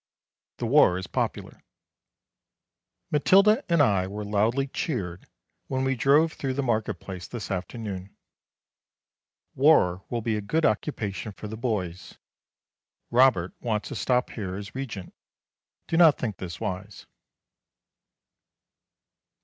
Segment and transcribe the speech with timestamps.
[0.57, 1.63] The war is popular.
[3.11, 5.27] Matilda and I were loudly cheered
[5.67, 8.17] when we drove through the market place this afternoon.
[9.53, 12.17] War will be a good occupation for the boys.
[13.11, 15.13] Robert wants to stop here as Regent.
[15.85, 17.05] Do not think this wise.